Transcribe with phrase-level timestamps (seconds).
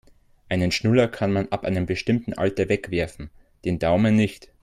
[0.49, 3.29] Einen Schnuller kann man ab einem bestimmten Alter wegwerfen,
[3.65, 4.47] den Daumen nicht.